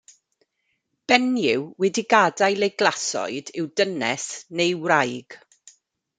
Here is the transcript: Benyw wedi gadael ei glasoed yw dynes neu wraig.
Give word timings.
Benyw 1.11 1.61
wedi 1.83 2.03
gadael 2.13 2.65
ei 2.69 2.73
glasoed 2.83 3.47
yw 3.61 3.67
dynes 3.83 4.25
neu 4.57 4.73
wraig. 4.89 5.29